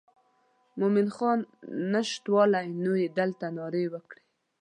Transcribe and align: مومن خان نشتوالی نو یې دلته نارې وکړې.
مومن 0.79 1.07
خان 1.15 1.39
نشتوالی 1.93 2.67
نو 2.83 2.93
یې 3.01 3.07
دلته 3.19 3.45
نارې 3.57 3.83
وکړې. 3.93 4.23